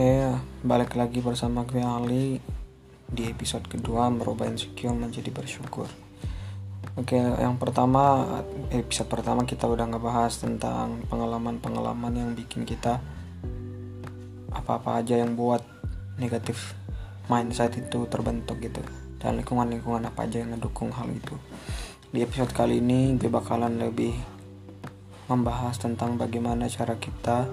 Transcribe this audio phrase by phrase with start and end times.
[0.00, 0.32] Oke,
[0.64, 2.40] balik lagi bersama gue Ali
[3.04, 5.84] di episode kedua merubah insecure menjadi bersyukur.
[6.96, 8.24] Oke, yang pertama
[8.72, 12.96] episode pertama kita udah ngebahas tentang pengalaman-pengalaman yang bikin kita
[14.48, 15.60] apa-apa aja yang buat
[16.16, 16.72] negatif
[17.28, 18.80] mindset itu terbentuk gitu
[19.20, 21.36] dan lingkungan-lingkungan apa aja yang ngedukung hal itu.
[22.08, 24.16] Di episode kali ini gue bakalan lebih
[25.28, 27.44] membahas tentang bagaimana cara kita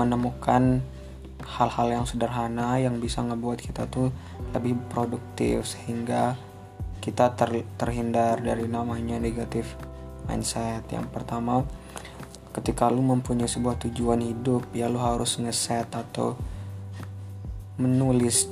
[0.00, 0.95] menemukan
[1.44, 4.08] hal-hal yang sederhana yang bisa ngebuat kita tuh
[4.56, 6.36] lebih produktif sehingga
[7.04, 9.76] kita ter terhindar dari namanya negatif
[10.26, 10.82] mindset.
[10.90, 11.62] Yang pertama,
[12.56, 16.34] ketika lu mempunyai sebuah tujuan hidup, ya lu harus ngeset atau
[17.76, 18.48] menulis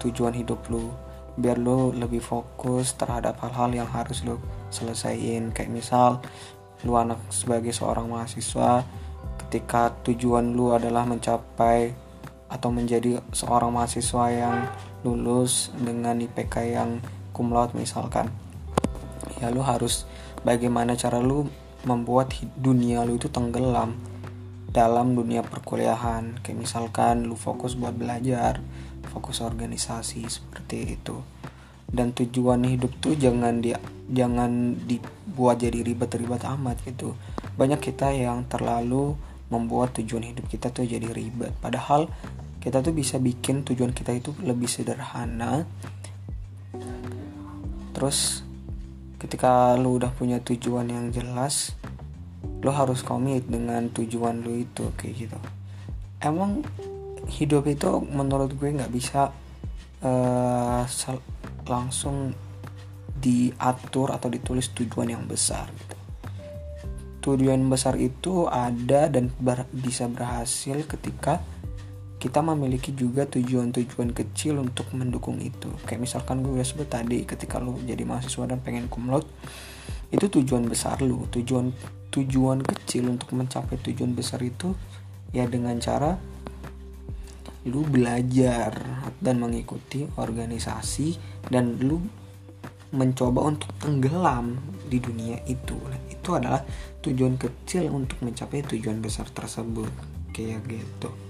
[0.00, 0.92] tujuan hidup lu
[1.40, 4.36] biar lu lebih fokus terhadap hal-hal yang harus lu
[4.68, 6.20] selesaiin kayak misal
[6.84, 8.84] lu anak sebagai seorang mahasiswa
[9.46, 11.92] ketika tujuan lu adalah mencapai
[12.50, 14.66] atau menjadi seorang mahasiswa yang
[15.06, 16.98] lulus dengan IPK yang
[17.30, 18.28] cum laude misalkan
[19.38, 20.04] ya lu harus
[20.42, 21.48] bagaimana cara lu
[21.88, 23.96] membuat dunia lu itu tenggelam
[24.70, 26.40] dalam dunia perkuliahan.
[26.40, 28.62] Kayak misalkan lu fokus buat belajar
[29.10, 31.18] fokus organisasi seperti itu.
[31.90, 33.74] Dan tujuan hidup tuh jangan di
[34.10, 37.18] jangan dibuat jadi ribet-ribet amat gitu.
[37.58, 39.18] Banyak kita yang terlalu
[39.50, 41.50] membuat tujuan hidup kita tuh jadi ribet.
[41.58, 42.06] Padahal
[42.60, 45.64] kita tuh bisa bikin tujuan kita itu lebih sederhana.
[47.96, 48.44] Terus
[49.16, 51.76] ketika lu udah punya tujuan yang jelas
[52.60, 55.38] lu harus komit dengan tujuan lu itu kayak gitu.
[56.20, 56.60] Emang
[57.28, 59.32] hidup itu menurut gue nggak bisa
[60.04, 60.84] uh,
[61.64, 62.36] langsung
[63.20, 65.96] diatur atau ditulis tujuan yang besar gitu.
[67.20, 71.44] Tujuan besar itu ada dan ber bisa berhasil ketika
[72.20, 75.72] kita memiliki juga tujuan-tujuan kecil untuk mendukung itu.
[75.88, 79.24] Kayak misalkan gue udah sebut tadi ketika lu jadi mahasiswa dan pengen kumlot
[80.12, 81.24] itu tujuan besar lu.
[81.32, 81.72] Tujuan
[82.12, 84.76] tujuan kecil untuk mencapai tujuan besar itu
[85.32, 86.20] ya dengan cara
[87.64, 88.76] lu belajar
[89.16, 91.16] dan mengikuti organisasi
[91.48, 92.04] dan lu
[92.92, 94.60] mencoba untuk tenggelam
[94.92, 95.72] di dunia itu.
[96.12, 96.60] Itu adalah
[97.00, 99.88] tujuan kecil untuk mencapai tujuan besar tersebut.
[100.36, 101.29] Kayak gitu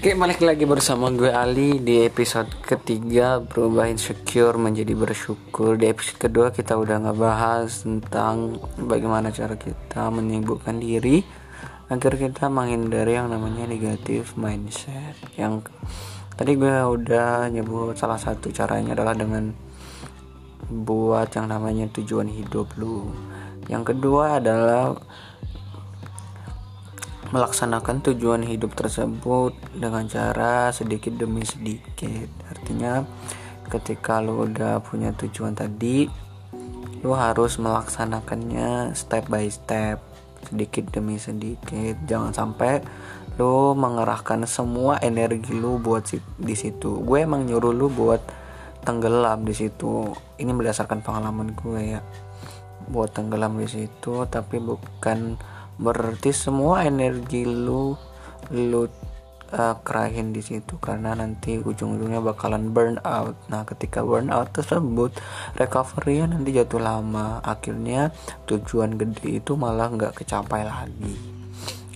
[0.00, 5.76] Oke balik lagi bersama gue Ali di episode ketiga berubah insecure menjadi bersyukur.
[5.76, 11.20] Di episode kedua kita udah ngebahas tentang bagaimana cara kita menyibukkan diri
[11.92, 15.20] Agar kita menghindari yang namanya negatif mindset.
[15.36, 15.68] Yang
[16.32, 19.52] tadi gue udah nyebut salah satu caranya adalah dengan
[20.64, 23.12] Buat yang namanya tujuan hidup lu.
[23.68, 24.96] Yang kedua adalah
[27.30, 32.26] melaksanakan tujuan hidup tersebut dengan cara sedikit demi sedikit.
[32.50, 33.06] Artinya
[33.70, 36.10] ketika lo udah punya tujuan tadi
[37.00, 40.02] lo harus melaksanakannya step by step
[40.50, 41.94] sedikit demi sedikit.
[42.04, 42.82] Jangan sampai
[43.38, 46.98] lo mengerahkan semua energi lo buat di situ.
[47.06, 48.20] Gue emang nyuruh lo buat
[48.82, 50.10] tenggelam di situ.
[50.34, 52.00] Ini berdasarkan pengalaman gue ya.
[52.90, 55.38] Buat tenggelam di situ tapi bukan
[55.80, 57.96] berarti semua energi lu
[58.52, 63.34] lu uh, kerahin di situ karena nanti ujung-ujungnya bakalan burn out.
[63.48, 65.16] Nah, ketika burn out tersebut
[65.56, 67.40] recovery nanti jatuh lama.
[67.40, 68.12] Akhirnya
[68.44, 71.16] tujuan gede itu malah nggak kecapai lagi.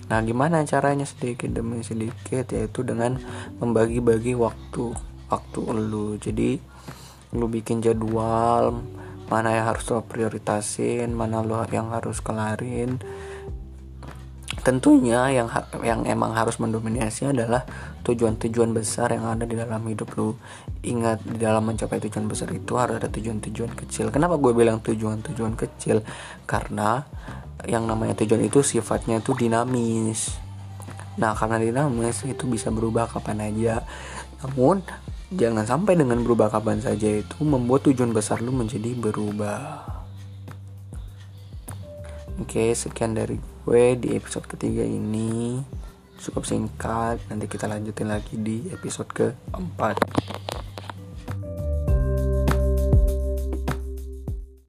[0.05, 3.17] Nah, gimana caranya sedikit demi sedikit yaitu dengan
[3.61, 4.93] membagi-bagi waktu
[5.29, 6.17] waktu lu.
[6.17, 6.57] Jadi
[7.33, 8.81] lu bikin jadwal
[9.25, 13.01] mana yang harus lo prioritasin, mana lo yang harus kelarin
[14.65, 15.45] tentunya yang
[15.85, 17.61] yang emang harus mendominasi adalah
[18.01, 20.33] tujuan-tujuan besar yang ada di dalam hidup lu.
[20.81, 24.09] Ingat di dalam mencapai tujuan besar itu harus ada tujuan-tujuan kecil.
[24.09, 26.01] Kenapa gue bilang tujuan-tujuan kecil?
[26.49, 27.05] Karena
[27.69, 30.33] yang namanya tujuan itu sifatnya itu dinamis.
[31.21, 33.85] Nah karena dinamis itu bisa berubah kapan aja.
[34.41, 34.81] Namun
[35.29, 39.93] jangan sampai dengan berubah kapan saja itu membuat tujuan besar lu menjadi berubah.
[42.35, 45.57] Oke, sekian dari gue di episode ketiga ini.
[46.21, 49.97] Cukup singkat, nanti kita lanjutin lagi di episode keempat.